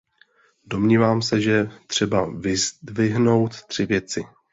Domnívám 0.65 1.21
se, 1.21 1.41
že 1.41 1.51
je 1.51 1.69
třeba 1.87 2.29
vyzdvihnout 2.31 3.63
tři 3.65 3.85
věci. 3.85 4.23